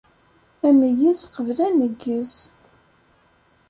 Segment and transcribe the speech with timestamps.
[0.67, 2.33] Ameyyez qbel aneggez